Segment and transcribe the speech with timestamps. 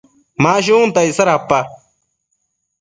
[0.41, 1.59] Ma shunta icsa dapa?